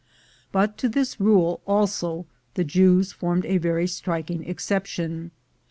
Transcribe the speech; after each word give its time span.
But 0.51 0.79
to 0.79 0.89
this 0.89 1.19
rule 1.19 1.61
also 1.67 2.25
the 2.55 2.63
Jews 2.63 3.11
formed 3.11 3.45
a 3.45 3.59
very 3.59 3.85
striking 3.85 4.43
exception. 4.49 5.29